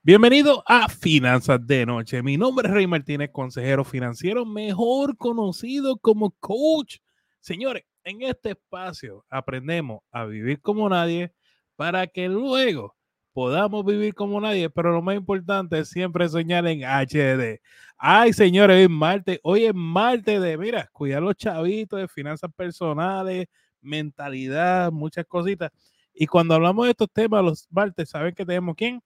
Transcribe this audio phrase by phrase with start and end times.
[0.00, 2.22] Bienvenido a Finanzas de Noche.
[2.22, 6.98] Mi nombre es Rey Martínez, consejero financiero, mejor conocido como coach.
[7.40, 11.32] Señores, en este espacio aprendemos a vivir como nadie
[11.74, 12.94] para que luego
[13.32, 17.60] podamos vivir como nadie, pero lo más importante es siempre soñar en HD.
[17.98, 22.50] Ay, señores, hoy es martes, hoy es martes de, mira, cuidar los chavitos de finanzas
[22.56, 23.46] personales,
[23.80, 25.72] mentalidad, muchas cositas.
[26.14, 29.02] Y cuando hablamos de estos temas, los martes, ¿saben que tenemos quién?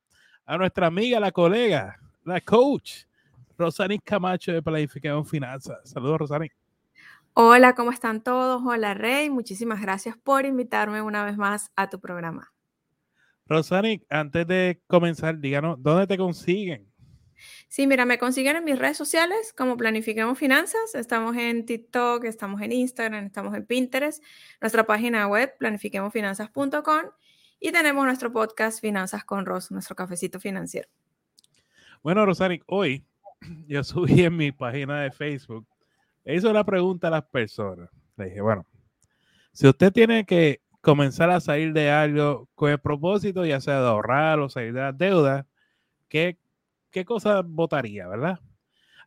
[0.52, 3.04] A nuestra amiga, la colega, la coach,
[3.56, 5.78] Rosani Camacho de Planificación Finanzas.
[5.84, 6.50] Saludos, Rosani.
[7.32, 8.60] Hola, ¿cómo están todos?
[8.62, 9.30] Hola, Rey.
[9.30, 12.52] Muchísimas gracias por invitarme una vez más a tu programa.
[13.46, 16.86] Rosani, antes de comenzar, díganos, ¿dónde te consiguen?
[17.68, 20.94] Sí, mira, me consiguen en mis redes sociales como Planifiquemos Finanzas.
[20.94, 24.22] Estamos en TikTok, estamos en Instagram, estamos en Pinterest.
[24.60, 27.21] Nuestra página web, planifiquemosfinanzas.com
[27.62, 30.88] y tenemos nuestro podcast Finanzas con Ros, nuestro cafecito financiero.
[32.02, 33.06] Bueno, Rosani, hoy
[33.68, 35.64] yo subí en mi página de Facebook,
[36.24, 37.88] le hice una pregunta a las personas.
[38.16, 38.66] Le dije, bueno,
[39.52, 43.86] si usted tiene que comenzar a salir de algo con el propósito, ya sea de
[43.86, 45.46] ahorrar o salir de las deudas,
[46.08, 46.38] ¿qué,
[46.90, 48.40] qué cosa votaría, verdad?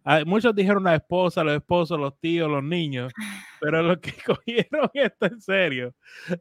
[0.07, 3.11] Ah, muchos dijeron la esposa, los esposos, los tíos, los niños,
[3.59, 5.95] pero los que cogieron esto en serio,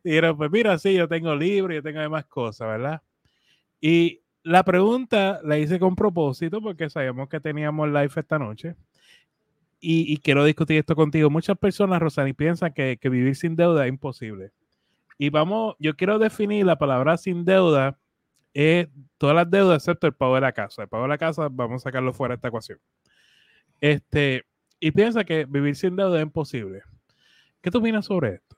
[0.04, 3.02] dijeron, pues mira, sí, yo tengo libro, yo tengo demás cosas, ¿verdad?
[3.80, 8.76] Y la pregunta la hice con propósito porque sabemos que teníamos live esta noche.
[9.86, 11.28] Y, quiero discutir esto contigo.
[11.28, 14.50] Muchas personas, Rosani, piensan que, que vivir sin deuda es imposible.
[15.18, 17.98] Y vamos, yo quiero definir la palabra sin deuda
[18.54, 20.82] es todas las deudas excepto el pago de la casa.
[20.82, 22.78] El pago de la casa, vamos a sacarlo fuera de esta ecuación.
[23.84, 24.46] Este,
[24.80, 26.80] y piensa que vivir sin deuda es imposible.
[27.60, 28.56] ¿Qué tú opinas sobre esto?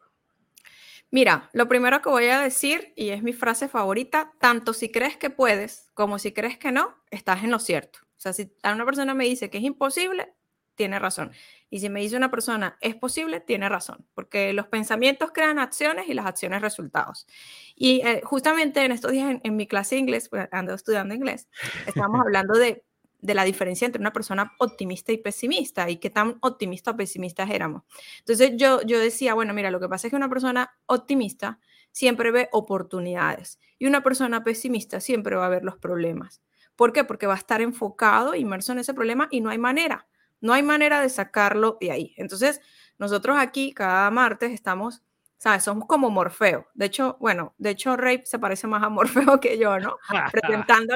[1.11, 5.17] Mira, lo primero que voy a decir, y es mi frase favorita, tanto si crees
[5.17, 7.99] que puedes como si crees que no, estás en lo cierto.
[8.05, 10.33] O sea, si a una persona me dice que es imposible,
[10.77, 11.33] tiene razón.
[11.71, 16.09] Y si me dice una persona es posible, tiene razón, porque los pensamientos crean acciones
[16.09, 17.27] y las acciones resultados.
[17.75, 21.48] Y eh, justamente en estos días en, mi clase de inglés, pues, ando estudiando inglés,
[21.85, 22.85] estábamos hablando de
[23.21, 27.51] de la diferencia entre una persona optimista y pesimista y qué tan optimista o pesimistas
[27.51, 27.83] éramos.
[28.19, 31.59] Entonces yo, yo decía, bueno, mira, lo que pasa es que una persona optimista
[31.93, 36.43] siempre ve oportunidades y una persona pesimista siempre va a ver los problemas.
[36.77, 37.05] ¿Por qué?
[37.05, 40.07] Porque va a estar enfocado, inmerso en ese problema y no hay manera,
[40.41, 42.15] no hay manera de sacarlo de ahí.
[42.19, 42.61] Entonces,
[42.98, 45.03] nosotros aquí cada martes estamos
[45.39, 45.64] ¿sabes?
[45.64, 46.67] Somos como Morfeo.
[46.74, 49.98] De hecho, bueno, de hecho Rey se parece más a Morfeo que yo, ¿no?
[50.33, 50.95] Presentando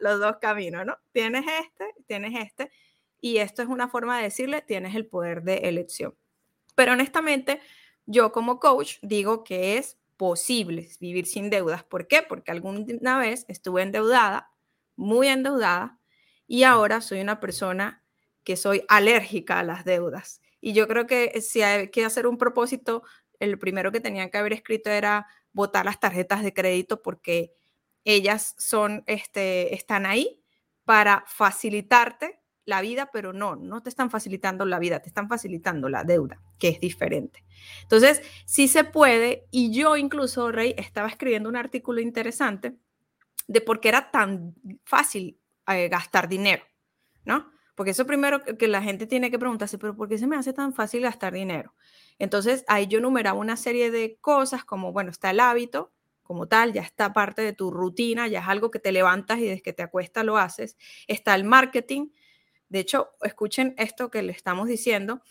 [0.00, 0.96] los dos caminos, ¿no?
[1.12, 2.70] Tienes este, tienes este,
[3.20, 6.14] y esto es una forma de decirle, tienes el poder de elección.
[6.74, 7.60] Pero honestamente,
[8.06, 11.84] yo como coach digo que es posible vivir sin deudas.
[11.84, 12.22] ¿Por qué?
[12.22, 14.50] Porque alguna vez estuve endeudada,
[14.96, 15.98] muy endeudada,
[16.46, 18.02] y ahora soy una persona
[18.42, 20.40] que soy alérgica a las deudas.
[20.60, 23.02] Y yo creo que si hay que hacer un propósito
[23.40, 27.52] el primero que tenían que haber escrito era votar las tarjetas de crédito porque
[28.04, 30.42] ellas son, este, están ahí
[30.84, 35.88] para facilitarte la vida, pero no, no te están facilitando la vida, te están facilitando
[35.88, 37.44] la deuda, que es diferente.
[37.82, 42.76] Entonces, sí se puede, y yo incluso, Rey, estaba escribiendo un artículo interesante
[43.46, 44.54] de por qué era tan
[44.84, 46.64] fácil eh, gastar dinero,
[47.24, 47.50] ¿no?
[47.78, 50.52] Porque eso primero que la gente tiene que preguntarse, pero ¿por qué se me hace
[50.52, 51.76] tan fácil gastar dinero?
[52.18, 55.92] Entonces ahí yo numeraba una serie de cosas como, bueno, está el hábito
[56.24, 59.44] como tal, ya está parte de tu rutina, ya es algo que te levantas y
[59.44, 60.76] desde que te acuestas lo haces.
[61.06, 62.08] Está el marketing.
[62.68, 65.22] De hecho, escuchen esto que le estamos diciendo.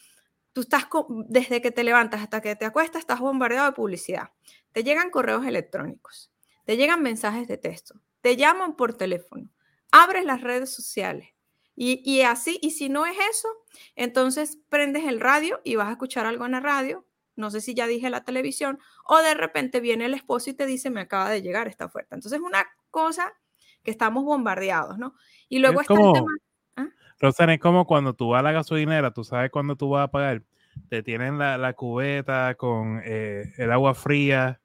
[0.54, 0.88] Tú estás
[1.28, 4.30] desde que te levantas hasta que te acuestas, estás bombardeado de publicidad.
[4.72, 6.32] Te llegan correos electrónicos,
[6.64, 9.50] te llegan mensajes de texto, te llaman por teléfono,
[9.92, 11.34] abres las redes sociales,
[11.80, 13.48] y, así, y si no es eso,
[13.96, 17.06] entonces prendes el radio y vas a escuchar algo en la radio,
[17.36, 20.66] no sé si ya dije la televisión, o de repente viene el esposo y te
[20.66, 22.16] dice, me acaba de llegar esta oferta.
[22.16, 23.32] Entonces es una cosa
[23.84, 25.14] que estamos bombardeados, ¿no?
[25.50, 26.32] Y luego está el tema...
[26.78, 27.54] ¿ah?
[27.54, 30.42] es como cuando tú vas a la gasolinera, tú sabes cuando tú vas a pagar,
[30.90, 34.60] te tienen la, cubeta con eh, el agua fría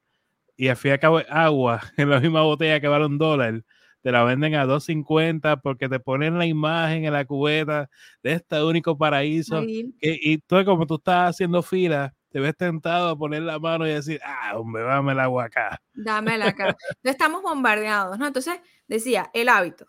[0.57, 3.63] y al fin y al cabo agua en la misma botella que vale un dólar
[4.03, 7.89] te la venden a 2.50 porque te ponen la imagen en la cubeta
[8.23, 9.63] de este único paraíso.
[9.65, 13.91] y tú, como tú estás haciendo fila, te ves tentado a poner la mano y
[13.91, 15.81] decir, ah, hombre, dame el agua acá.
[15.93, 16.75] Dámela acá.
[17.03, 18.27] estamos bombardeados, ¿no?
[18.27, 18.59] Entonces,
[18.89, 19.87] decía, el hábito,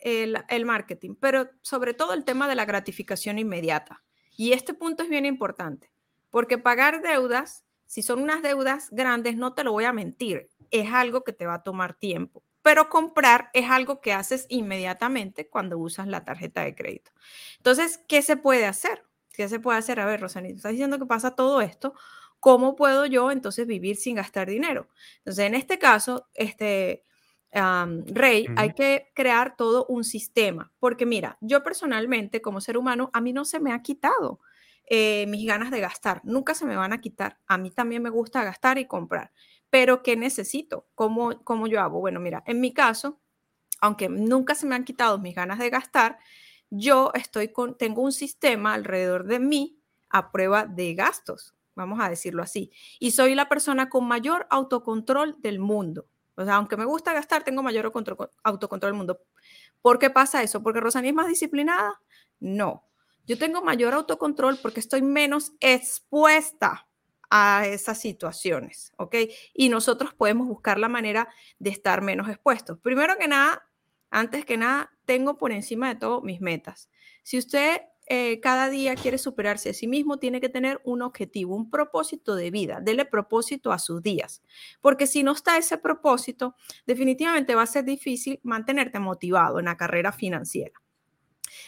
[0.00, 4.02] el, el marketing, pero sobre todo el tema de la gratificación inmediata.
[4.36, 5.92] Y este punto es bien importante,
[6.30, 10.92] porque pagar deudas, si son unas deudas grandes, no te lo voy a mentir, es
[10.92, 15.78] algo que te va a tomar tiempo pero comprar es algo que haces inmediatamente cuando
[15.78, 17.12] usas la tarjeta de crédito.
[17.58, 19.04] Entonces, ¿qué se puede hacer?
[19.32, 20.00] ¿Qué se puede hacer?
[20.00, 21.94] A ver, Rosanita, estás diciendo que pasa todo esto.
[22.40, 24.88] ¿Cómo puedo yo entonces vivir sin gastar dinero?
[25.18, 27.04] Entonces, en este caso, este,
[27.52, 33.20] Rey, hay que crear todo un sistema, porque mira, yo personalmente como ser humano, a
[33.20, 34.40] mí no se me ha quitado
[34.88, 37.38] eh, mis ganas de gastar, nunca se me van a quitar.
[37.46, 39.30] A mí también me gusta gastar y comprar,
[39.76, 40.86] pero ¿qué necesito?
[40.94, 42.00] ¿Cómo, cómo yo hago?
[42.00, 43.20] Bueno, mira, en mi caso,
[43.78, 46.18] aunque nunca se me han quitado mis ganas de gastar,
[46.70, 49.78] yo estoy con, tengo un sistema alrededor de mí
[50.08, 55.36] a prueba de gastos, vamos a decirlo así, y soy la persona con mayor autocontrol
[55.42, 56.06] del mundo.
[56.36, 57.84] O sea, aunque me gusta gastar, tengo mayor
[58.44, 59.20] autocontrol del mundo.
[59.82, 60.62] ¿Por qué pasa eso?
[60.62, 62.00] ¿Porque Rosanía es más disciplinada?
[62.40, 62.88] No.
[63.26, 66.85] Yo tengo mayor autocontrol porque estoy menos expuesta
[67.30, 69.16] a esas situaciones, ¿ok?
[69.54, 71.28] Y nosotros podemos buscar la manera
[71.58, 72.78] de estar menos expuestos.
[72.80, 73.68] Primero que nada,
[74.10, 76.90] antes que nada, tengo por encima de todo mis metas.
[77.22, 81.56] Si usted eh, cada día quiere superarse a sí mismo, tiene que tener un objetivo,
[81.56, 82.80] un propósito de vida.
[82.80, 84.42] Dele propósito a sus días,
[84.80, 86.54] porque si no está ese propósito,
[86.86, 90.80] definitivamente va a ser difícil mantenerte motivado en la carrera financiera.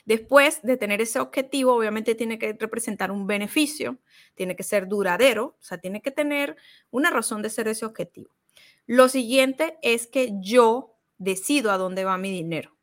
[0.05, 3.99] Después de tener ese objetivo, obviamente tiene que representar un beneficio,
[4.35, 6.57] tiene que ser duradero, o sea, tiene que tener
[6.91, 8.31] una razón de ser ese objetivo.
[8.87, 12.79] Lo siguiente es que yo decido a dónde va mi dinero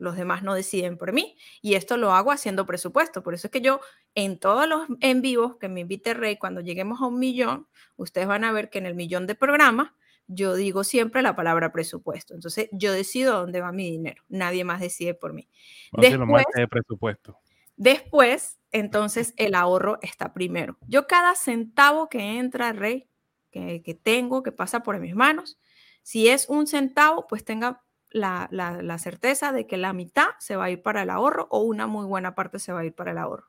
[0.00, 1.36] los demás no deciden por mí.
[1.60, 3.22] Y esto lo hago haciendo presupuesto.
[3.22, 3.80] Por eso es que yo
[4.14, 8.26] en todos los en vivos que me invite Rey, cuando lleguemos a un millón, ustedes
[8.26, 9.92] van a ver que en el millón de programas
[10.32, 12.34] yo digo siempre la palabra presupuesto.
[12.34, 14.22] Entonces yo decido dónde va mi dinero.
[14.28, 15.48] Nadie más decide por mí.
[15.92, 17.38] después, de presupuesto.
[17.76, 20.78] Después, entonces el ahorro está primero.
[20.86, 23.08] Yo cada centavo que entra, Rey,
[23.50, 25.58] que, que tengo, que pasa por mis manos,
[26.02, 30.70] si es un centavo, pues tenga la, certeza de que la mitad se va a
[30.70, 33.18] ir para el ahorro o una muy buena parte se va a ir para el
[33.18, 33.48] ahorro.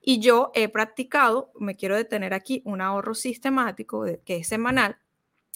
[0.00, 4.98] Y yo he practicado, me quiero detener aquí, un ahorro sistemático que es semanal,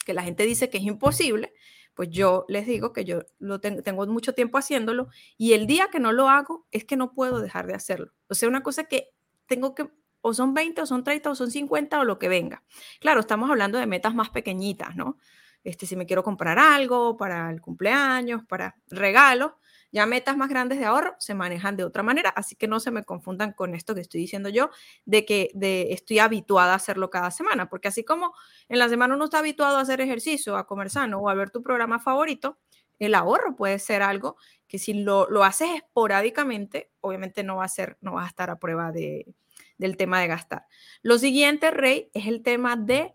[0.04, 1.52] que la gente dice que es imposible,
[1.94, 6.00] pues yo les digo que yo lo tengo mucho tiempo haciéndolo y el día que
[6.00, 8.12] no lo hago es que no puedo dejar de hacerlo.
[8.28, 9.10] O sea, una cosa que
[9.46, 9.88] tengo que,
[10.20, 12.64] o son 20 o son 30 o son 50 o lo que venga.
[13.00, 15.18] Claro, estamos hablando de metas más pequeñitas, ¿no?
[15.64, 19.52] este, si me quiero comprar algo para el cumpleaños, para regalos,
[19.94, 22.90] ya metas más grandes de ahorro se manejan de otra manera, así que no se
[22.90, 24.70] me confundan con esto que estoy diciendo yo,
[25.04, 28.34] de que de, estoy habituada a hacerlo cada semana, porque así como
[28.68, 31.50] en la semana uno está habituado a hacer ejercicio, a comer sano o a ver
[31.50, 32.58] tu programa favorito,
[32.98, 34.36] el ahorro puede ser algo
[34.66, 38.50] que si lo, lo haces esporádicamente, obviamente no va a ser, no vas a estar
[38.50, 39.32] a prueba de,
[39.78, 40.66] del tema de gastar.
[41.02, 43.14] Lo siguiente, Rey, es el tema de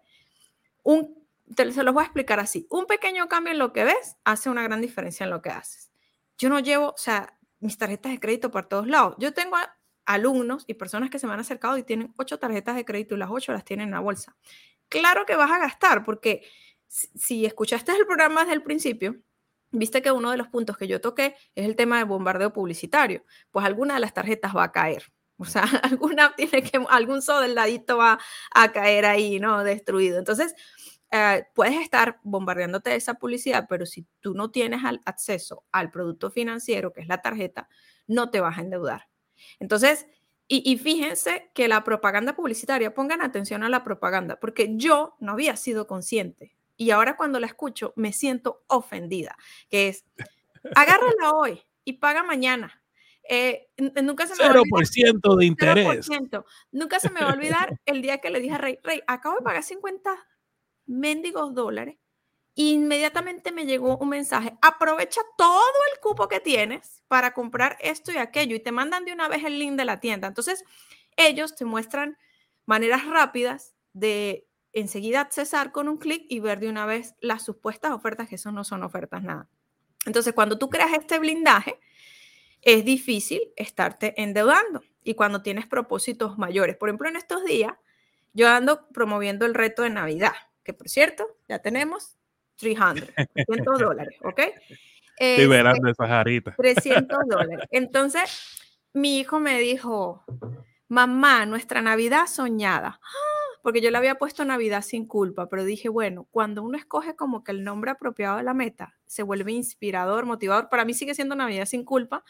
[0.83, 1.19] un
[1.55, 2.67] se los voy a explicar así.
[2.69, 5.89] Un pequeño cambio en lo que ves hace una gran diferencia en lo que haces.
[6.39, 9.15] Yo no llevo, o sea, mis tarjetas de crédito por todos lados.
[9.19, 9.57] Yo tengo
[10.05, 13.19] alumnos y personas que se me han acercado y tienen ocho tarjetas de crédito y
[13.19, 14.35] las ocho las tienen en la bolsa.
[14.87, 16.43] Claro que vas a gastar porque
[16.87, 19.17] si escuchaste el programa desde el principio,
[19.71, 23.23] viste que uno de los puntos que yo toqué es el tema de bombardeo publicitario.
[23.51, 25.11] Pues alguna de las tarjetas va a caer.
[25.37, 28.19] O sea, alguna tiene que, algún soldadito va
[28.53, 29.63] a caer ahí, ¿no?
[29.63, 30.17] Destruido.
[30.17, 30.55] Entonces,
[31.11, 36.29] eh, puedes estar bombardeándote de esa publicidad, pero si tú no tienes acceso al producto
[36.29, 37.67] financiero, que es la tarjeta,
[38.07, 39.09] no te vas a endeudar.
[39.59, 40.07] Entonces,
[40.51, 45.55] y, fíjense que la propaganda publicitaria, pongan atención a la propaganda, porque yo no había
[45.55, 49.37] sido consciente y ahora cuando la escucho me siento ofendida,
[49.69, 50.05] que es,
[50.73, 52.81] agárrala hoy y paga mañana.
[53.29, 53.67] Eh,
[54.01, 56.09] nunca se me 0% de interés.
[56.71, 59.35] Nunca se me va a olvidar el día que le dije a Rey, Rey, acabo
[59.35, 60.09] de pagar 50
[60.89, 61.97] mendigos dólares,
[62.55, 65.61] inmediatamente me llegó un mensaje, aprovecha todo
[65.93, 69.45] el cupo que tienes para comprar esto y aquello y te mandan de una vez
[69.45, 70.27] el link de la tienda.
[70.27, 70.65] Entonces,
[71.15, 72.17] ellos te muestran
[72.65, 77.91] maneras rápidas de enseguida accesar con un clic y ver de una vez las supuestas
[77.91, 79.47] ofertas, que eso no son ofertas nada.
[80.05, 81.79] Entonces, cuando tú creas este blindaje,
[82.61, 86.75] es difícil estarte endeudando y cuando tienes propósitos mayores.
[86.75, 87.73] Por ejemplo, en estos días,
[88.33, 90.33] yo ando promoviendo el reto de Navidad
[90.69, 92.15] que por cierto, ya tenemos
[92.57, 94.39] 300, 300 dólares, ¿ok?
[95.17, 95.91] Estoy verando.
[96.57, 97.67] 300 dólares.
[97.71, 98.29] Entonces,
[98.93, 100.23] mi hijo me dijo,
[100.87, 102.99] mamá, nuestra Navidad soñada.
[103.63, 107.43] Porque yo le había puesto Navidad sin culpa, pero dije, bueno, cuando uno escoge como
[107.43, 110.69] que el nombre apropiado de la meta, se vuelve inspirador, motivador.
[110.69, 112.23] Para mí sigue siendo Navidad sin culpa,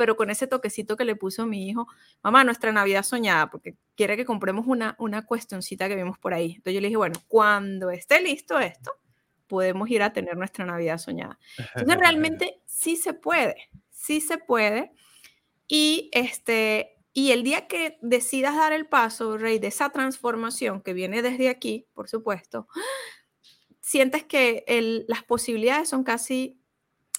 [0.00, 1.86] pero con ese toquecito que le puso mi hijo,
[2.22, 6.52] mamá, nuestra Navidad soñada, porque quiere que compremos una, una cuestioncita que vimos por ahí.
[6.52, 8.92] Entonces yo le dije, bueno, cuando esté listo esto,
[9.46, 11.38] podemos ir a tener nuestra Navidad soñada.
[11.74, 14.90] Entonces, realmente sí se puede, sí se puede.
[15.68, 20.94] Y, este, y el día que decidas dar el paso, Rey, de esa transformación que
[20.94, 22.68] viene desde aquí, por supuesto,
[23.82, 24.64] sientes que
[25.06, 26.59] las posibilidades son casi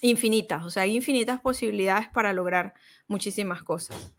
[0.01, 2.73] infinitas, o sea, hay infinitas posibilidades para lograr
[3.07, 4.13] muchísimas cosas.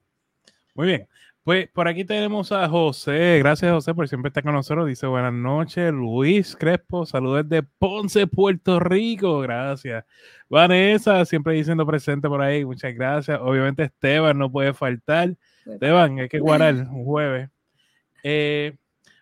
[0.74, 1.08] Muy bien.
[1.44, 3.38] Pues por aquí tenemos a José.
[3.40, 4.86] Gracias, José, por siempre estar con nosotros.
[4.86, 5.92] Dice buenas noches.
[5.92, 9.40] Luis Crespo, saludos de Ponce, Puerto Rico.
[9.40, 10.04] Gracias.
[10.48, 12.64] Vanessa, siempre diciendo presente por ahí.
[12.64, 13.40] Muchas gracias.
[13.42, 15.36] Obviamente, Esteban no puede faltar.
[15.66, 17.50] Esteban, hay que guardar un jueves.
[18.22, 18.76] Eh,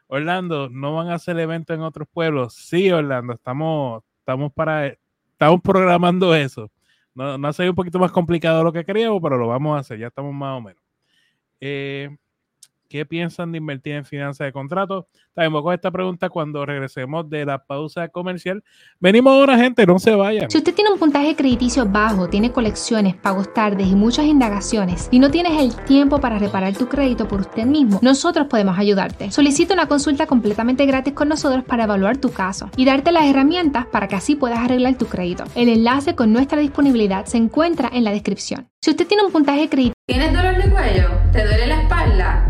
[0.07, 2.55] Orlando, ¿no van a hacer evento en otros pueblos?
[2.55, 4.95] Sí, Orlando, estamos, estamos para,
[5.41, 6.71] estamos programando eso.
[7.15, 9.81] No, ha sido un poquito más complicado de lo que queríamos, pero lo vamos a
[9.81, 10.83] hacer, ya estamos más o menos.
[11.61, 12.15] Eh,
[12.91, 15.07] ¿Qué piensan de invertir en finanzas de contrato?
[15.33, 18.65] También con esta pregunta cuando regresemos de la pausa comercial.
[18.99, 20.51] Venimos ahora, gente, no se vayan.
[20.51, 25.21] Si usted tiene un puntaje crediticio bajo, tiene colecciones, pagos tardes y muchas indagaciones y
[25.21, 29.31] no tienes el tiempo para reparar tu crédito por usted mismo, nosotros podemos ayudarte.
[29.31, 33.87] Solicita una consulta completamente gratis con nosotros para evaluar tu caso y darte las herramientas
[33.87, 35.45] para que así puedas arreglar tu crédito.
[35.55, 38.69] El enlace con nuestra disponibilidad se encuentra en la descripción.
[38.81, 41.09] Si usted tiene un puntaje crediticio, ¿Tienes dolor de cuello?
[41.31, 42.50] ¿Te duele la espalda?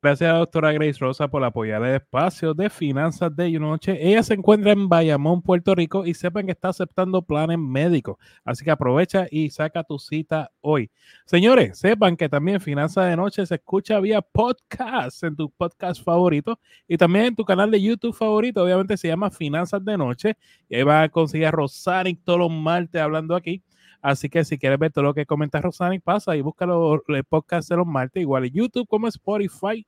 [0.00, 3.98] Gracias a doctora Grace Rosa por apoyar el espacio de finanzas de Noche.
[4.00, 8.16] Ella se encuentra en Bayamón, Puerto Rico y sepan que está aceptando planes médicos.
[8.44, 10.88] Así que aprovecha y saca tu cita hoy.
[11.24, 16.60] Señores, sepan que también Finanzas de Noche se escucha vía podcast en tu podcast favorito
[16.86, 18.62] y también en tu canal de YouTube favorito.
[18.62, 20.36] Obviamente se llama Finanzas de Noche
[20.68, 23.64] y ahí a conseguir a Rosanic todos los martes hablando aquí.
[24.00, 27.68] Así que si quieres ver todo lo que comenta Rosanic, pasa y busca los, podcast
[27.68, 29.84] de los martes, igual en YouTube como Spotify,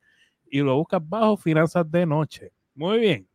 [0.50, 2.52] y lo buscas bajo Finanzas de Noche.
[2.74, 3.28] Muy bien.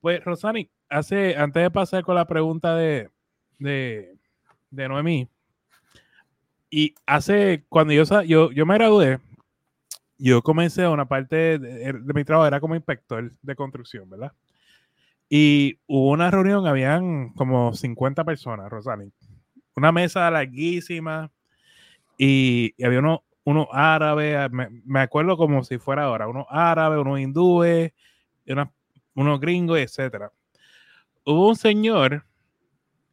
[0.00, 3.10] Pues Rosanic, hace, antes de pasar con la pregunta de,
[3.58, 4.16] de,
[4.70, 5.28] de Noemí,
[6.70, 9.18] y hace, cuando yo, yo, yo me gradué,
[10.16, 14.32] yo comencé una parte de, de, mi trabajo, era como inspector de construcción, ¿verdad?
[15.28, 19.12] Y hubo una reunión, habían como 50 personas, Rosanic
[19.74, 21.30] una mesa larguísima
[22.18, 27.20] y, había uno, uno árabe, ah, me, acuerdo como si fuera ahora, unos árabes, unos
[27.20, 27.92] hindúes,
[29.14, 30.30] unos gringos, etcétera.
[31.24, 32.24] Hubo un señor,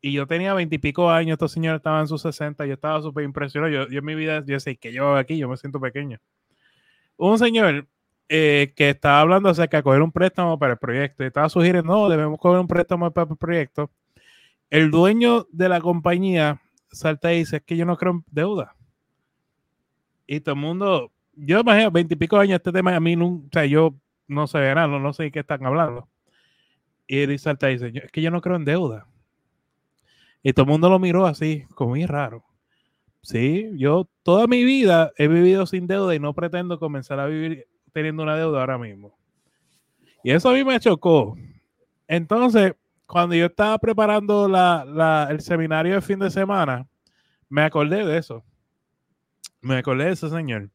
[0.01, 3.71] y yo tenía veintipico años, estos señores estaban en sus sesenta, yo estaba súper impresionado,
[3.71, 6.19] yo, en mi vida, yo sé que yo aquí, yo me siento pequeño.
[7.17, 7.87] Un señor
[8.29, 11.93] eh, que estaba hablando acerca de coger un préstamo para el proyecto, y estaba sugiriendo,
[11.93, 13.91] no, debemos coger un préstamo para el proyecto,
[14.69, 16.61] el dueño de la compañía
[16.91, 18.75] salta y dice, es que yo no creo en deuda.
[20.27, 23.65] Y todo el mundo, yo imagino, veintipico años este tema, a mí nunca, o sea,
[23.65, 23.95] yo
[24.27, 26.07] no sé nada, no, no sé de qué están hablando.
[27.07, 29.07] Y él salta y dice, es que yo no creo en deuda.
[30.43, 32.45] Y todo el mundo lo miró así, como muy raro.
[33.21, 37.67] Sí, yo toda mi vida he vivido sin deuda y no pretendo comenzar a vivir
[37.91, 39.17] teniendo una deuda ahora mismo.
[40.23, 41.37] Y eso a mí me chocó.
[42.07, 42.75] Entonces,
[43.09, 44.45] cuando yo estaba preparando
[45.29, 46.87] el seminario de fin de semana,
[47.49, 48.43] me acordé de eso.
[49.61, 50.69] Me acordé de ese señor.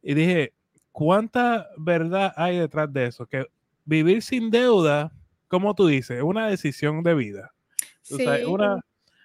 [0.00, 0.54] Y dije,
[0.92, 3.26] ¿cuánta verdad hay detrás de eso?
[3.26, 3.44] Que
[3.84, 5.12] vivir sin deuda,
[5.48, 7.52] como tú dices, es una decisión de vida.
[8.02, 8.24] Sí.
[8.46, 8.80] una,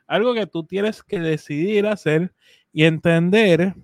[0.08, 2.34] algo que tú tienes que decidir hacer
[2.72, 3.76] y entender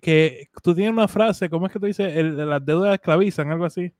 [0.00, 2.16] que tú tienes una frase, ¿cómo es que tú dices?
[2.16, 3.92] las deudas esclavizan, algo así.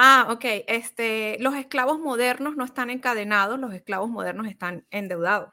[0.00, 0.44] Ah, ok.
[0.68, 5.50] Este, los esclavos modernos no están encadenados, los esclavos modernos están endeudados.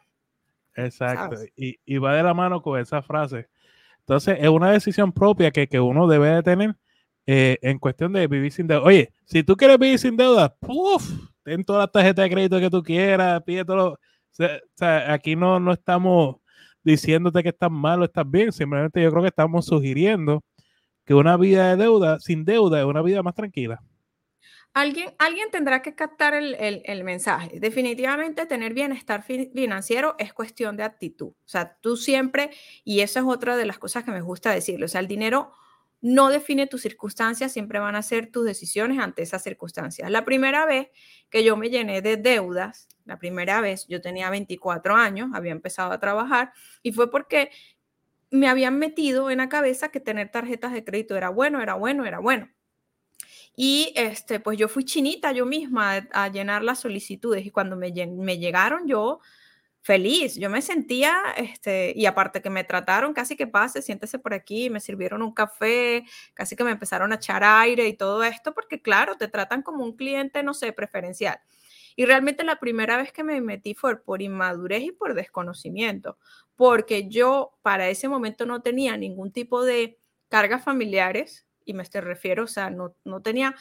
[0.75, 1.37] Exacto.
[1.55, 3.47] Y, va de la mano con esa frase.
[4.01, 6.75] Entonces, es una decisión propia que, uno debe de tener
[7.25, 8.83] eh, en cuestión de vivir sin deuda.
[8.83, 11.03] Oye, si tú quieres vivir sin deuda, ¡puf!
[11.41, 13.93] ten todas las tarjetas de crédito que tú quieras, pide todo.
[13.93, 13.97] O
[14.75, 16.35] sea, aquí no, no estamos
[16.83, 20.43] diciéndote que estás mal o estás bien, simplemente yo creo que estamos sugiriendo
[21.03, 23.81] que una vida de deuda, sin deuda, es una vida más tranquila.
[24.75, 27.61] Alguien, alguien tendrá que captar el, mensaje.
[27.61, 31.27] Definitivamente tener bienestar financiero es cuestión de actitud.
[31.27, 32.51] O sea, tú siempre,
[32.83, 35.53] y eso es otra de las cosas que me gusta decirlo, o sea, el dinero
[36.01, 40.11] no define tus circunstancias, siempre van a ser tus decisiones ante esas circunstancias.
[40.11, 40.89] La primera vez
[41.29, 45.93] que yo me llené de deudas, la primera vez yo tenía 24 años, había empezado
[45.93, 46.51] a trabajar
[46.83, 47.49] y fue porque
[48.29, 52.05] me habían metido en la cabeza que tener tarjetas de crédito era bueno, era bueno,
[52.05, 52.49] era bueno.
[53.55, 57.91] Y este, pues yo fui chinita yo misma a, llenar las solicitudes y cuando me,
[58.07, 59.21] me llegaron yo
[59.85, 64.33] feliz, yo me sentía, este, y aparte que me trataron casi que pase, siéntese por
[64.33, 68.55] aquí, me sirvieron un café, casi que me empezaron a echar aire y todo esto,
[68.55, 71.39] porque claro, te tratan como un cliente, no sé, preferencial.
[71.95, 76.17] Y realmente la primera vez que me metí fue por inmadurez y por desconocimiento,
[76.55, 82.01] porque yo para ese momento no tenía ningún tipo de cargas familiares, y me estoy
[82.01, 83.55] refiero, o sea, no, no tenía,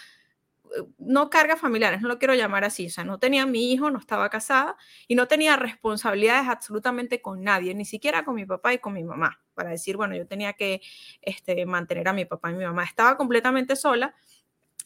[0.77, 3.91] eh, no cargas familiares, no lo quiero llamar así, o sea, no tenía mi hijo,
[3.91, 4.77] no estaba casada
[5.09, 9.05] y no tenía responsabilidades absolutamente con nadie, ni siquiera con mi papá y con mi
[9.05, 10.81] mamá, para decir, bueno, yo tenía que
[11.23, 12.85] este, mantener a mi papá y mi mamá.
[12.85, 14.15] Estaba completamente sola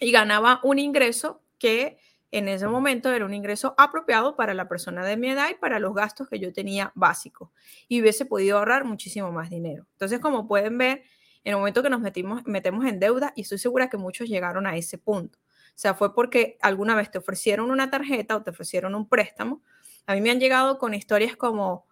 [0.00, 1.98] y ganaba un ingreso que
[2.30, 5.78] en ese momento era un ingreso apropiado para la persona de mi edad y para
[5.78, 7.50] los gastos que yo tenía básicos
[7.88, 9.87] y hubiese podido ahorrar muchísimo más dinero.
[9.92, 11.04] Entonces, como pueden ver,
[11.45, 14.66] en el momento que nos metimos, metemos en deuda, y estoy segura que muchos llegaron
[14.66, 15.38] a ese punto.
[15.38, 19.62] O sea, fue porque alguna vez te ofrecieron una tarjeta o te ofrecieron un préstamo.
[20.07, 21.87] A mí me han llegado con historias como,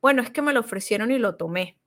[0.00, 1.78] bueno, es que me lo ofrecieron y lo tomé,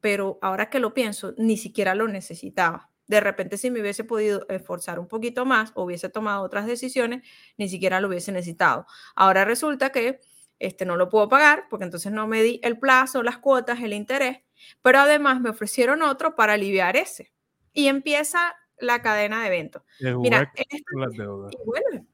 [0.00, 2.90] pero ahora que lo pienso, ni siquiera lo necesitaba.
[3.06, 7.22] De repente, si me hubiese podido esforzar un poquito más o hubiese tomado otras decisiones,
[7.58, 8.86] ni siquiera lo hubiese necesitado.
[9.14, 10.20] Ahora resulta que
[10.58, 13.92] este, no lo puedo pagar porque entonces no me di el plazo, las cuotas, el
[13.92, 14.38] interés,
[14.82, 17.32] pero además me ofrecieron otro para aliviar ese.
[17.72, 19.82] Y empieza la cadena de eventos.
[20.00, 22.06] Mira, en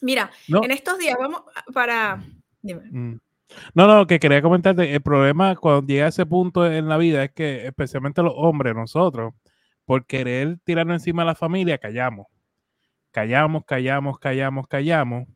[0.00, 2.22] mira en estos días vamos para...
[2.62, 3.18] Mm.
[3.74, 7.24] No, no, que quería comentarte, el problema cuando llega a ese punto en la vida
[7.24, 9.34] es que especialmente los hombres, nosotros,
[9.84, 12.26] por querer tirarnos encima a la familia, callamos.
[13.10, 15.28] Callamos, callamos, callamos, callamos.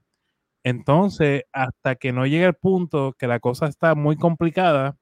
[0.65, 4.97] Entonces, hasta que no llegue el punto que la cosa está muy complicada,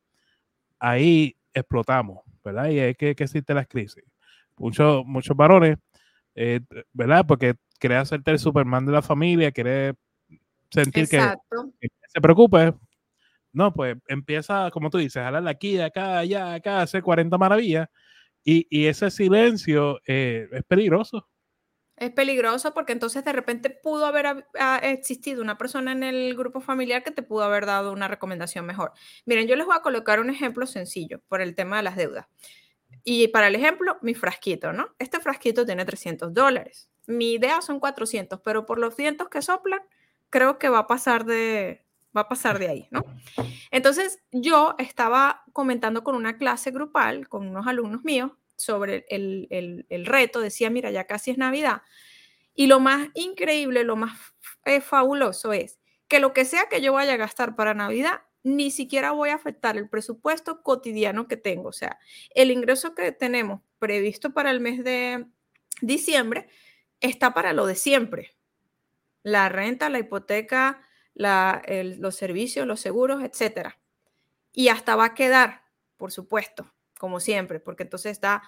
[0.78, 2.68] ahí explotamos, ¿verdad?
[2.68, 4.04] Y es que, que existe la crisis.
[4.56, 5.78] Muchos, muchos varones,
[6.34, 6.60] eh,
[6.92, 7.24] ¿verdad?
[7.26, 9.94] Porque quiere hacerte el Superman de la familia, quiere
[10.70, 11.20] sentir que,
[12.08, 12.74] se preocupe.
[13.52, 17.88] No, pues empieza, como tú dices, a hablar aquí, acá, allá, acá, hacer 40 maravillas
[18.44, 21.26] y, ese silencio eh, es peligroso.
[21.96, 24.46] Es peligroso porque entonces de repente pudo haber
[24.82, 28.92] existido una persona en el grupo familiar que te pudo haber dado una recomendación mejor.
[29.24, 32.26] Miren, yo les voy a colocar un ejemplo sencillo por el tema de las deudas.
[33.02, 34.88] Y para el ejemplo, mi frasquito, ¿no?
[34.98, 36.90] Este frasquito tiene 300 dólares.
[37.06, 39.80] Mi idea son 400, pero por los vientos que soplan,
[40.28, 43.04] creo que va a pasar de, va a pasar de ahí, ¿no?
[43.70, 50.40] Entonces, yo estaba comentando con una clase grupal, con unos alumnos míos, sobre el, reto,
[50.40, 51.82] decía, mira, ya casi es Navidad.
[52.54, 54.18] Y lo más increíble, lo más
[54.64, 58.70] eh, fabuloso es que lo que sea que yo vaya a gastar para Navidad, ni
[58.70, 61.70] siquiera voy a afectar el presupuesto cotidiano que tengo.
[61.70, 61.98] O sea,
[62.34, 65.26] el ingreso que tenemos previsto para el mes de
[65.82, 66.48] diciembre
[67.00, 68.36] está para lo de siempre.
[69.22, 70.80] La renta, la hipoteca,
[71.14, 73.80] los servicios, los seguros, etcétera.
[74.52, 75.64] Y hasta va a quedar,
[75.96, 78.42] por supuesto, como siempre, porque entonces está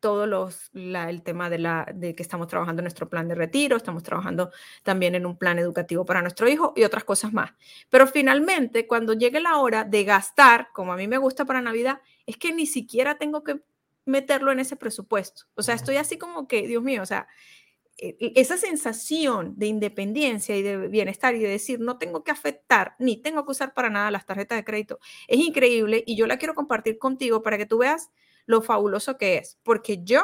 [0.00, 3.76] todo los, el tema de, la, de que estamos trabajando en nuestro plan de retiro,
[3.76, 4.50] estamos trabajando
[4.82, 7.52] también en un plan educativo para nuestro hijo y otras cosas más.
[7.90, 12.00] Pero finalmente, cuando llegue la hora de gastar, como a mí me gusta para Navidad,
[12.26, 13.60] es que ni siquiera tengo que
[14.04, 15.44] meterlo en ese presupuesto.
[15.54, 17.28] O sea, estoy así como que, Dios mío, o sea,
[17.98, 23.20] esa sensación de independencia y de bienestar y de decir no tengo que afectar ni
[23.20, 26.54] tengo que usar para nada las tarjetas de crédito es increíble y yo la quiero
[26.54, 28.10] compartir contigo para que tú veas
[28.46, 30.22] lo fabuloso que es, porque yo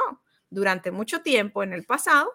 [0.51, 2.31] durante mucho tiempo en el pasado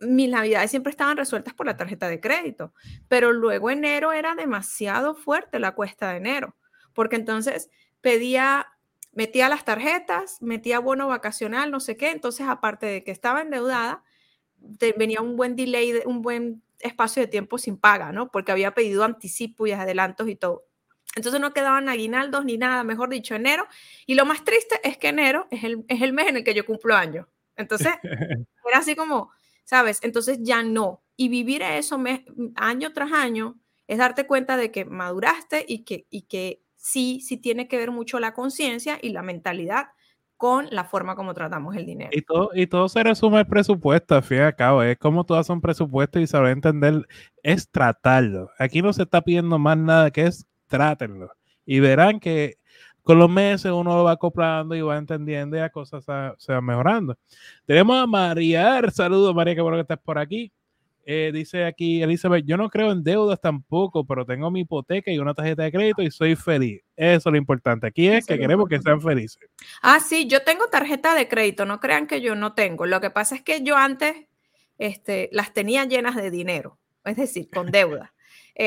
[0.00, 2.74] mis navidades siempre estaban resueltas por la tarjeta de crédito,
[3.08, 6.56] pero luego enero era demasiado fuerte la cuesta de enero,
[6.92, 8.66] porque entonces pedía
[9.12, 14.02] metía las tarjetas, metía bono vacacional, no sé qué, entonces aparte de que estaba endeudada,
[14.96, 18.30] venía un buen delay, un buen espacio de tiempo sin paga, ¿no?
[18.30, 20.66] Porque había pedido anticipo y adelantos y todo.
[21.14, 23.66] Entonces no quedaban aguinaldos ni nada, mejor dicho, enero.
[24.06, 26.54] Y lo más triste es que enero es el, es el mes en el que
[26.54, 27.26] yo cumplo años.
[27.56, 27.92] Entonces,
[28.64, 29.30] era así como,
[29.64, 30.00] ¿sabes?
[30.02, 31.02] Entonces ya no.
[31.16, 32.20] Y vivir eso mes,
[32.56, 37.36] año tras año es darte cuenta de que maduraste y que, y que sí, sí
[37.36, 39.88] tiene que ver mucho la conciencia y la mentalidad
[40.42, 42.10] con la forma como tratamos el dinero.
[42.12, 45.22] Y todo, y todo se resume al presupuesto, al fin y al cabo, es como
[45.22, 47.06] tú haces un presupuesto y saber entender,
[47.44, 48.50] es tratarlo.
[48.58, 51.30] Aquí no se está pidiendo más nada que es trátenlo.
[51.64, 52.56] Y verán que
[53.04, 56.04] con los meses uno lo va acoplando y va entendiendo y las cosas
[56.38, 57.16] se, van mejorando.
[57.64, 60.52] Tenemos a María, saludos María, qué bueno que estás por aquí.
[61.04, 65.18] Eh, dice aquí Elizabeth, yo no creo en deudas tampoco, pero tengo mi hipoteca y
[65.18, 66.80] una tarjeta de crédito y soy feliz.
[66.96, 67.88] Eso es lo importante.
[67.88, 69.48] Aquí es que queremos que sean felices.
[69.82, 72.86] Ah, sí, yo tengo tarjeta de crédito, no crean que yo no tengo.
[72.86, 74.26] Lo que pasa es que yo antes
[74.78, 78.12] este, las tenía llenas de dinero, es decir, con deuda.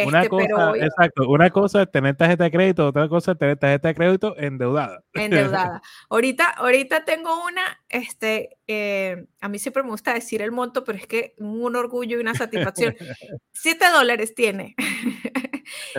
[0.07, 3.33] Una Este, pero cosa, hoy- exacto, una cosa es tener tarjeta de crédito, otra cosa
[3.33, 5.03] es tener tarjeta de crédito endeudada.
[5.13, 5.81] endeudada.
[6.09, 10.97] ahorita, ahorita tengo una, este, eh, a mí siempre me gusta decir el monto, pero
[10.97, 12.95] es que un orgullo y una satisfacción.
[13.53, 14.75] Siete dólares tiene.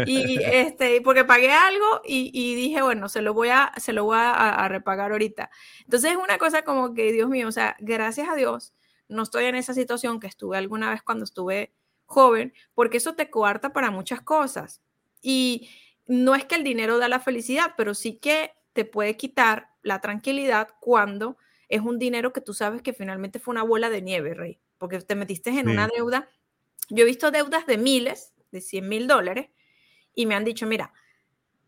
[0.07, 4.05] y este, porque pagué algo y, y dije, bueno, se lo voy a, se lo
[4.05, 5.51] voy a, a repagar ahorita.
[5.85, 8.75] Entonces es una cosa como que, Dios mío, o sea, gracias a Dios,
[9.09, 11.72] no estoy en esa situación que estuve alguna vez cuando estuve
[12.07, 14.81] joven, porque eso te coarta para muchas cosas.
[15.21, 15.69] Y
[16.07, 20.01] no es que el dinero da la felicidad, pero sí que te puede quitar la
[20.01, 21.37] tranquilidad cuando
[21.69, 25.01] es un dinero que tú sabes que finalmente fue una bola de nieve, Rey, porque
[25.01, 26.29] te metiste en una deuda.
[26.88, 29.49] Yo he visto deudas de miles, de 100 mil dólares,
[30.14, 30.92] y me han dicho, mira,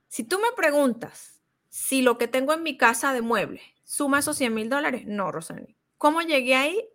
[0.08, 4.36] si tú me preguntas si lo que tengo en mi casa de muebles suma esos
[4.36, 5.76] 100 mil dólares, no, Rosani.
[5.96, 6.88] ¿Cómo llegué ahí?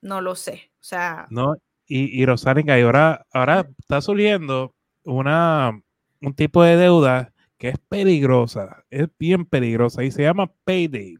[0.00, 0.72] No lo sé.
[0.80, 1.56] O sea, ¿no?
[1.92, 4.72] Y, y y ahora, ahora está surgiendo
[5.02, 5.72] una,
[6.20, 11.16] un tipo de deuda que es peligrosa, es bien peligrosa y se llama payday.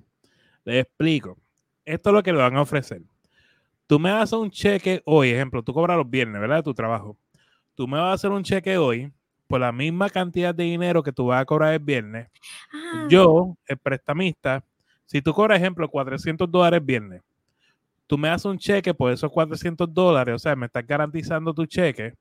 [0.64, 1.36] Le explico.
[1.84, 3.02] Esto es lo que le van a ofrecer.
[3.88, 6.58] Tú me das un cheque hoy, ejemplo, tú cobras los viernes, ¿verdad?
[6.58, 7.18] De tu trabajo.
[7.74, 9.12] Tú me vas a hacer un cheque hoy
[9.48, 12.28] por la misma cantidad de dinero que tú vas a cobrar el viernes.
[12.72, 14.64] ah, Yo, el prestamista,
[15.04, 17.22] si tú cobras, ejemplo, 400 dólares viernes,
[18.10, 21.64] tú me das un cheque por esos 400 dólares, o sea, me estás garantizando tu
[21.64, 22.14] cheque,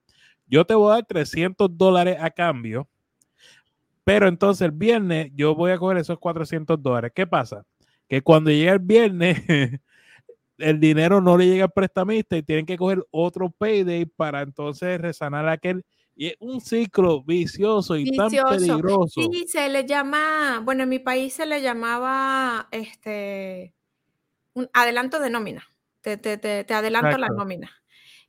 [0.45, 2.88] yo te voy a dar 300 dólares a cambio,
[4.04, 7.12] pero entonces el viernes yo voy a coger esos 400 dólares.
[7.15, 7.65] ¿Qué pasa?
[8.08, 9.41] Que cuando llega el viernes,
[10.60, 15.02] el dinero no le llega al prestamista y tienen que coger otro payday para entonces
[15.02, 15.84] resanar aquel.
[16.15, 19.21] Y es un ciclo vicioso y tan peligroso.
[19.32, 23.73] Sí, se le llama, bueno, en mi país se le llamaba este
[24.54, 25.63] un adelanto de nómina.
[26.01, 27.33] Te, te, te, te adelanto la Exacto.
[27.35, 27.71] nómina.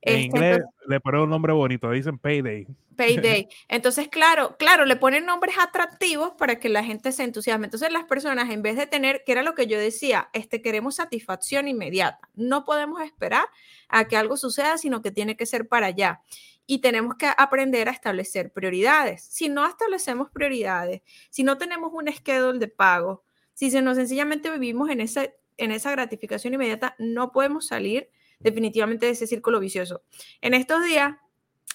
[0.03, 2.67] En Este, inglés entonces, le ponen un nombre bonito, dicen payday.
[2.97, 3.49] payday.
[3.69, 7.67] Entonces, claro, claro, le ponen nombres atractivos para que la gente se entusiasme.
[7.67, 10.97] Entonces, las personas, en vez de tener, que era lo que yo decía, este, queremos
[10.97, 12.29] satisfacción inmediata.
[12.35, 13.45] No podemos esperar
[13.89, 16.23] a que algo suceda, sino que tiene que ser para allá.
[16.67, 19.25] Y tenemos que aprender a establecer prioridades.
[19.25, 24.51] Si no establecemos prioridades, si no tenemos un schedule de pago, si se nos sencillamente
[24.51, 30.03] vivimos en, ese, en esa gratificación inmediata, no podemos salir definitivamente de ese círculo vicioso.
[30.41, 31.15] En estos días,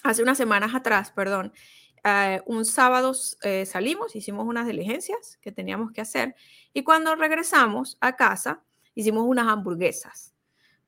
[0.02, 1.52] hace unas semanas atrás, perdón,
[2.04, 6.36] eh, un sábado eh, salimos, hicimos unas diligencias que teníamos que hacer
[6.72, 8.62] y cuando regresamos a casa
[8.94, 10.34] hicimos unas hamburguesas,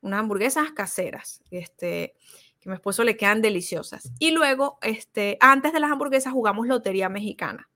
[0.01, 2.15] unas hamburguesas caseras, este,
[2.61, 4.13] que a mi esposo le quedan deliciosas.
[4.19, 7.69] Y luego, este, antes de las hamburguesas jugamos lotería mexicana.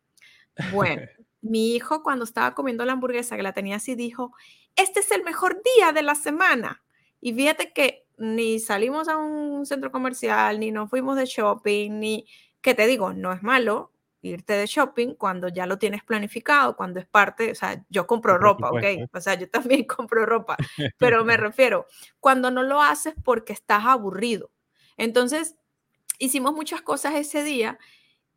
[0.72, 1.02] Bueno,
[1.42, 4.32] mi hijo cuando estaba comiendo la hamburguesa que la tenía así dijo,
[4.76, 6.82] este es el mejor día de la semana.
[7.20, 12.26] Y fíjate que ni salimos a un centro comercial, ni nos fuimos de shopping, ni,
[12.60, 17.00] que te digo, no es malo irte de shopping cuando ya lo tienes planificado, cuando
[17.00, 19.10] es parte, o sea, yo compro Por ropa, ¿ok?
[19.12, 20.56] O sea, yo también compro ropa,
[20.98, 21.86] pero me refiero,
[22.20, 24.50] cuando no lo haces porque estás aburrido.
[24.96, 25.56] Entonces,
[26.18, 27.78] hicimos muchas cosas ese día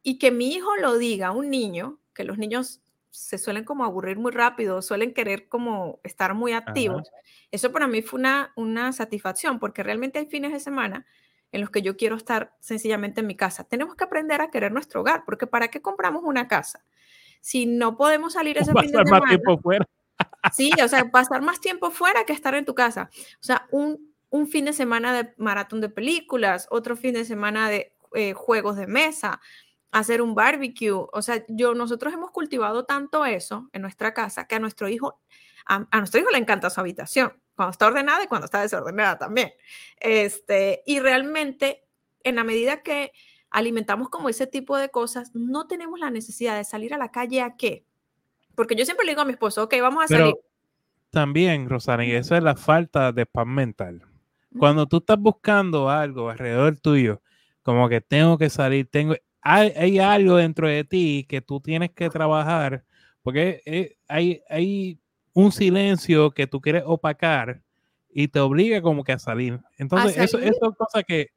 [0.02, 2.82] y que mi hijo lo diga, un niño, que los niños
[3.16, 7.12] se suelen como aburrir muy rápido, suelen querer como estar muy activos.
[7.52, 11.06] Eso para mí fue una, una satisfacción porque realmente hay fines de semana
[11.52, 13.64] en los que yo quiero estar sencillamente en mi casa.
[13.64, 16.84] Tenemos que aprender a querer nuestro hogar, porque ¿para qué compramos una casa?
[17.40, 19.86] Si no podemos salir ese fin de Pasar más semana, tiempo fuera.
[20.54, 23.10] sí, o sea, pasar más tiempo fuera que estar en tu casa.
[23.40, 27.70] O sea, un, un fin de semana de maratón de películas, otro fin de semana
[27.70, 29.42] de eh, juegos de mesa,
[29.96, 30.92] hacer un barbecue.
[30.92, 35.22] O sea, yo, nosotros hemos cultivado tanto eso en nuestra casa que a nuestro hijo,
[35.66, 39.18] a, a nuestro hijo le encanta su habitación, cuando está ordenada y cuando está desordenada
[39.18, 39.54] también.
[40.02, 41.88] Este, y realmente,
[42.24, 43.14] en la medida que
[43.50, 47.42] alimentamos como ese tipo de cosas, no tenemos la necesidad de salir a la calle
[47.42, 47.86] a qué.
[48.54, 50.36] Porque yo siempre le digo a mi esposo, ok, vamos a salir.
[51.10, 54.04] También, Rosana, y eso es la falta de paz mental.
[54.60, 57.22] Cuando tú estás buscando algo alrededor tuyo,
[57.64, 61.92] como que tengo que salir, tengo, hay, hay algo dentro de ti que tú tienes
[61.92, 62.84] que trabajar,
[63.22, 65.00] porque eh, hay, hay
[65.34, 67.62] un silencio que tú quieres opacar
[68.12, 69.60] y te obliga como que a salir.
[69.78, 70.52] Entonces, eso, salir.
[70.52, 71.30] eso es cosa que,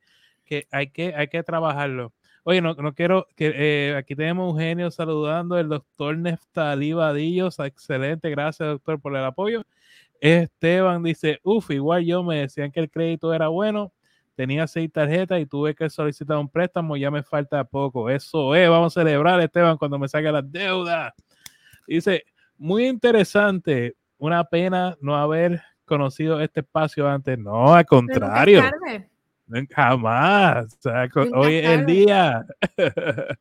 [0.47, 2.15] que, hay que hay que trabajarlo.
[2.45, 7.59] Oye, no, no quiero que eh, aquí tenemos a Eugenio saludando, el doctor Neftalí Vadillos,
[7.59, 9.65] excelente, gracias doctor por el apoyo.
[10.19, 13.93] Esteban dice, uff, igual yo me decían que el crédito era bueno,
[14.39, 18.09] tenía seis tarjetas y tuve que solicitar un préstamo, ya me falta poco.
[18.09, 21.13] Eso es, vamos a celebrar Esteban cuando me saque las deudas.
[21.89, 22.23] Dice,
[22.57, 27.37] muy interesante, una pena no haber conocido este espacio antes.
[27.37, 28.63] No, al contrario.
[29.75, 30.79] Jamás.
[31.35, 32.47] hoy en día.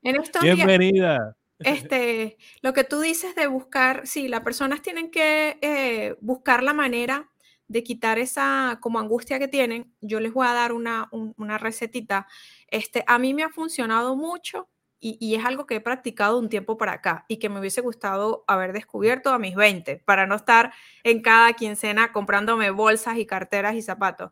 [0.01, 1.37] En Bienvenida.
[1.59, 6.73] este, lo que tú dices de buscar, sí, las personas tienen que eh, buscar la
[6.73, 7.29] manera
[7.67, 9.93] de quitar esa como angustia que tienen.
[10.01, 12.27] Yo les voy a dar una, una recetita.
[12.67, 16.77] Este, a mí me ha funcionado mucho y, es algo que he practicado un tiempo
[16.77, 20.73] para acá y que me hubiese gustado haber descubierto a mis 20 para no estar
[21.03, 24.31] en cada quincena comprándome bolsas y carteras y zapatos.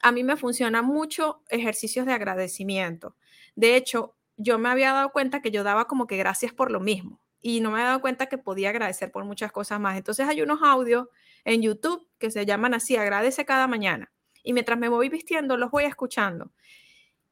[0.00, 3.16] A mí me funciona mucho ejercicios de agradecimiento.
[3.54, 6.80] De hecho, yo me había dado cuenta que yo daba como que gracias por lo
[6.80, 9.96] mismo y no me había dado cuenta que podía agradecer por muchas cosas más.
[9.96, 11.06] Entonces hay unos audios
[11.44, 14.12] en YouTube que se llaman así, agradece cada mañana.
[14.42, 16.52] Y mientras me voy vistiendo, los voy escuchando.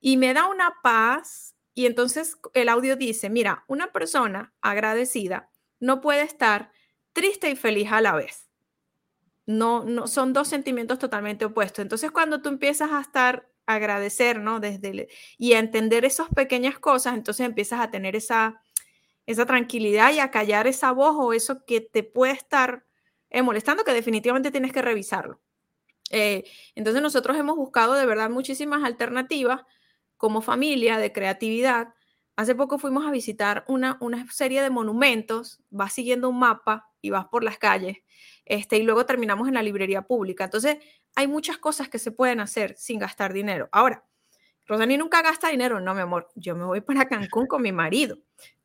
[0.00, 5.48] Y me da una paz y entonces el audio dice, mira, una persona agradecida
[5.78, 6.72] no puede estar
[7.12, 8.50] triste y feliz a la vez.
[9.46, 11.82] No, no, son dos sentimientos totalmente opuestos.
[11.82, 14.60] Entonces, cuando tú empiezas a estar agradecer, ¿no?
[14.60, 18.62] Desde y a entender esas pequeñas cosas, entonces empiezas a tener esa,
[19.26, 22.84] esa tranquilidad y a callar esa voz o eso que te puede estar
[23.30, 25.40] eh, molestando, que definitivamente tienes que revisarlo.
[26.10, 29.62] Eh, entonces, nosotros hemos buscado de verdad muchísimas alternativas
[30.16, 31.94] como familia de creatividad,
[32.36, 37.10] hace poco fuimos a visitar una, una serie de monumentos, vas siguiendo un mapa y
[37.10, 37.98] vas por las calles,
[38.44, 40.44] este, y luego terminamos en la librería pública.
[40.44, 40.78] Entonces,
[41.14, 43.68] hay muchas cosas que se pueden hacer sin gastar dinero.
[43.72, 44.04] Ahora,
[44.70, 48.18] Rosani nunca gasta dinero, no, mi amor, yo me voy para Cancún con mi marido,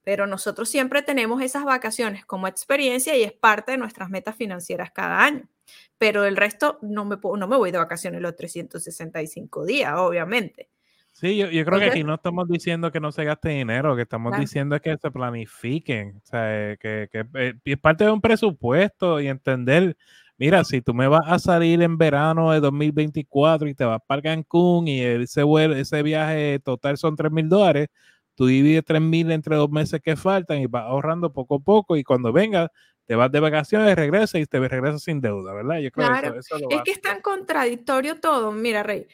[0.03, 4.91] pero nosotros siempre tenemos esas vacaciones como experiencia y es parte de nuestras metas financieras
[4.91, 5.49] cada año.
[5.97, 10.69] Pero el resto no me, no me voy de vacaciones los 365 días, obviamente.
[11.11, 14.37] Sí, yo, creo que aquí no estamos diciendo que no se gaste dinero, que estamos
[14.37, 19.19] diciendo que se planifiquen, o sea, eh, que, que, eh, es parte de un presupuesto
[19.19, 19.97] y entender,
[20.37, 24.21] mira, si tú me vas a salir en verano de 2024 y te vas para
[24.21, 25.43] Cancún y ese,
[25.77, 27.87] ese viaje total son 3 mil dólares,
[28.35, 31.95] tú divides 3 mil entre dos meses que faltan y vas ahorrando poco a poco
[31.95, 32.69] y cuando vengas
[33.05, 35.79] te vas de vacaciones, regresas y te regresas sin deuda, ¿verdad?
[35.79, 38.51] Yo creo que eso, es que es tan contradictorio todo.
[38.51, 39.05] Mira, Rey,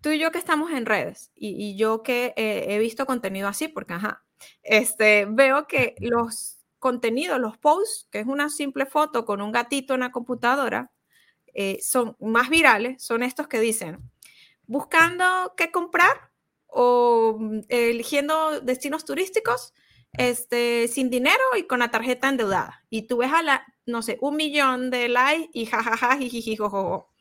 [0.00, 3.66] tú y yo que estamos en redes y, yo que eh, he visto contenido así,
[3.68, 4.22] porque ajá,
[4.62, 9.94] este, veo que los contenidos, los posts, que es una simple foto con un gatito
[9.94, 10.90] en la computadora,
[11.54, 14.00] eh, son más virales, son estos que dicen,
[14.66, 16.32] buscando qué comprar
[16.66, 19.74] o mm, eligiendo destinos turísticos
[20.14, 22.84] este, sin dinero y con la tarjeta endeudada.
[22.90, 27.12] Y tú ves a la, no sé, un millón de likes y jajaja, jijijijojo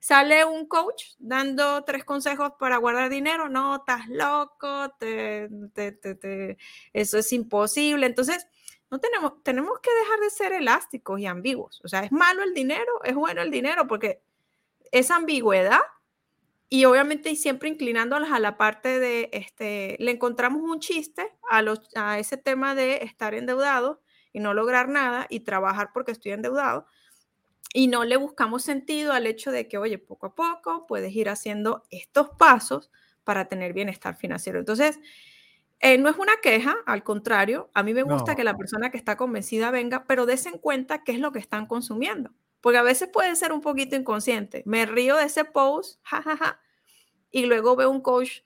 [0.00, 4.94] sale un coach dando tres consejos para guardar dinero, no, estás loco,
[6.92, 8.06] eso es imposible.
[8.06, 8.46] Entonces,
[8.90, 11.80] no tenemos, tenemos que dejar de ser elásticos y ambiguos.
[11.84, 14.22] O sea, es malo el dinero, es bueno el dinero, porque
[14.90, 15.80] esa ambigüedad
[16.68, 21.80] y obviamente siempre inclinándolas a la parte de, este, le encontramos un chiste a, los,
[21.96, 24.00] a ese tema de estar endeudado
[24.32, 26.86] y no lograr nada y trabajar porque estoy endeudado
[27.74, 31.28] y no le buscamos sentido al hecho de que, oye, poco a poco puedes ir
[31.28, 32.90] haciendo estos pasos
[33.24, 34.58] para tener bienestar financiero.
[34.58, 34.98] Entonces,
[35.80, 38.98] eh, no es una queja, al contrario, a mí me gusta que la persona que
[38.98, 42.82] está convencida venga, pero des en cuenta qué es lo que están consumiendo, porque a
[42.82, 44.62] veces puede ser un poquito inconsciente.
[44.66, 46.60] Me río de ese post, jajaja,
[47.30, 48.40] y luego veo un coach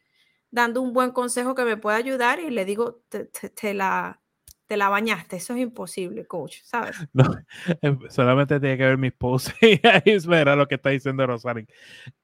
[0.50, 4.20] dando un buen consejo que me puede ayudar y le digo, te la,
[4.66, 6.96] te la bañaste, eso es imposible, coach, ¿sabes?
[7.12, 7.24] No,
[7.82, 11.66] em, solamente tiene que ver mis posts y ahí espera lo que está diciendo Rosario.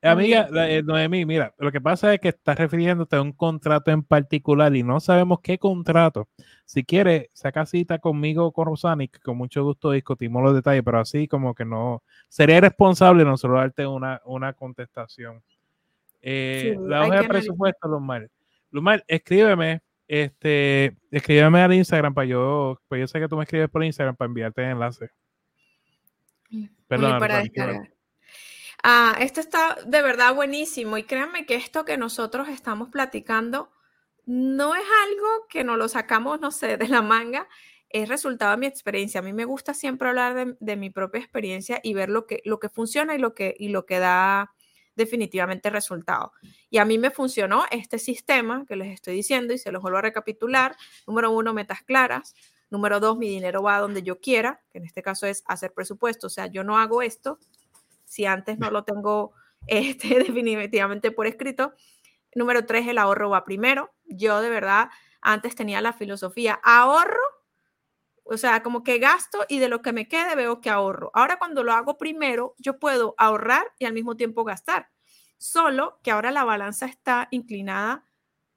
[0.03, 4.03] Amiga, eh, Noemí, mira, lo que pasa es que estás refiriéndote a un contrato en
[4.03, 6.29] particular y no sabemos qué contrato.
[6.65, 11.29] Si quieres, saca cita conmigo con Rosanic, con mucho gusto discutimos los detalles, pero así
[11.29, 15.43] como que no, sería irresponsable nosotros darte una, una contestación.
[16.23, 18.31] Eh, la hoja de presupuesto, Lumar.
[18.71, 23.71] Lumar, escríbeme este, escríbeme al Instagram para yo, pues yo sé que tú me escribes
[23.71, 25.09] por Instagram para enviarte el enlace.
[26.89, 27.21] Perdón.
[28.83, 33.71] Ah, esto está de verdad buenísimo y créanme que esto que nosotros estamos platicando
[34.27, 37.47] no es algo que nos lo sacamos, no sé, de la manga,
[37.89, 39.21] es resultado de mi experiencia.
[39.21, 42.43] A mí me gusta siempre hablar de, de mi propia experiencia y ver lo que,
[42.45, 44.51] lo que funciona y lo que, y lo que da
[45.01, 46.33] definitivamente resultado.
[46.69, 49.99] Y a mí me funcionó este sistema que les estoy diciendo y se los vuelvo
[49.99, 50.77] a recapitular.
[51.07, 52.35] Número uno, metas claras.
[52.69, 55.73] Número dos, mi dinero va a donde yo quiera, que en este caso es hacer
[55.73, 56.27] presupuesto.
[56.27, 57.39] O sea, yo no hago esto
[58.05, 59.33] si antes no lo tengo
[59.67, 61.73] este, definitivamente por escrito.
[62.35, 63.91] Número tres, el ahorro va primero.
[64.05, 64.91] Yo de verdad
[65.23, 67.40] antes tenía la filosofía ahorro
[68.25, 71.11] o sea, como que gasto y de lo que me quede veo que ahorro.
[71.15, 74.91] Ahora cuando lo hago primero, yo puedo ahorrar y al mismo tiempo gastar.
[75.39, 78.05] Solo que ahora la balanza está inclinada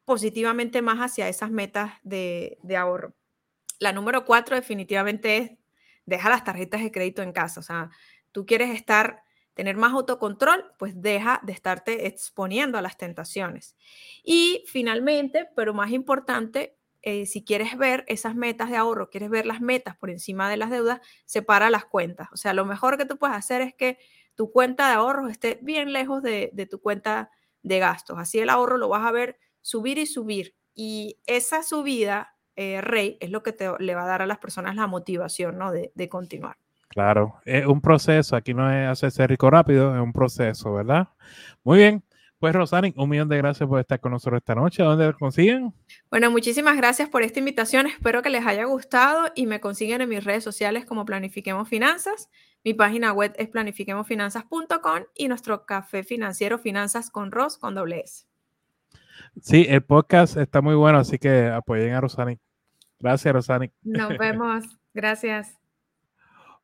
[0.06, 3.16] positivamente más hacia esas metas de, de ahorro.
[3.80, 5.52] La número cuatro definitivamente es
[6.06, 7.60] deja las tarjetas de crédito en casa.
[7.60, 7.90] O sea,
[8.32, 9.24] tú quieres estar,
[9.54, 13.76] tener más autocontrol, pues deja de estarte exponiendo a las tentaciones.
[14.24, 19.46] Y finalmente, pero más importante, eh, si quieres ver esas metas de ahorro, quieres ver
[19.46, 22.30] las metas por encima de las deudas, separa las cuentas.
[22.32, 23.98] O sea, lo mejor que tú puedes hacer es que
[24.36, 27.30] tu cuenta de ahorros esté bien lejos de, tu cuenta
[27.62, 28.18] de gastos.
[28.18, 30.56] Así el ahorro lo vas a ver subir y subir.
[30.74, 34.38] Y esa subida, eh, Rey, es lo que te, le va a dar a las
[34.40, 35.74] personas la motivación ¿no?
[35.74, 36.56] de, de continuar.
[36.88, 38.38] Claro, es un proceso.
[38.38, 41.10] Aquí no es hacerse rico rápido, es un proceso, ¿verdad?
[41.66, 42.04] Muy bien.
[42.44, 44.84] Pues Rosani, un millón de gracias por estar con nosotros esta noche.
[44.84, 45.74] ¿Dónde lo consiguen?
[46.12, 47.88] Bueno, muchísimas gracias por esta invitación.
[47.88, 52.30] Espero que les haya gustado y me consiguen en mis redes sociales como Planifiquemos Finanzas.
[52.66, 58.26] Mi página web es planifiquemosfinanzas.com y nuestro café financiero Finanzas con Ros con doble S.
[59.42, 62.38] Sí, el podcast está muy bueno, así que apoyen a Rosani.
[63.00, 63.72] Gracias, Rosani.
[63.84, 64.66] Nos vemos.
[64.94, 65.63] Gracias.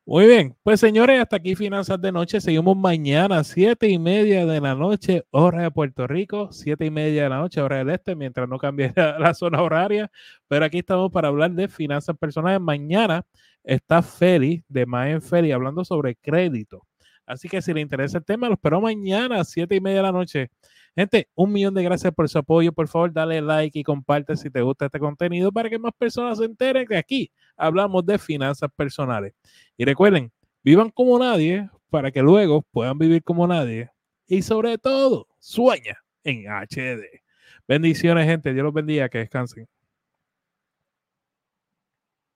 [0.06, 2.40] Muy bien, pues señores, hasta aquí Finanzas de Noche.
[2.40, 7.24] Seguimos mañana, siete y media de la noche, hora de Puerto Rico, siete y media
[7.24, 10.10] de la noche, hora del este, mientras no cambie la, zona horaria.
[10.48, 12.60] Pero aquí estamos para hablar de finanzas personales.
[12.60, 13.24] Mañana
[13.62, 16.86] está Feli, de Mayen Feli, hablando sobre crédito.
[17.26, 20.12] Así que si le interesa el tema, lo espero mañana, siete y media de la
[20.12, 20.50] noche.
[20.96, 22.72] Gente, un millón de gracias por su apoyo.
[22.72, 26.38] Por favor, dale like y comparte si te gusta este contenido para que más personas
[26.38, 27.30] se enteren que aquí
[27.60, 29.34] hablamos de finanzas personales.
[29.76, 33.90] Y recuerden, vivan como nadie para que luego puedan vivir como nadie.
[34.26, 37.22] Y sobre todo, sueña en HD.
[37.66, 38.52] Bendiciones, gente.
[38.52, 39.08] Dios los bendiga.
[39.08, 39.68] Que descansen.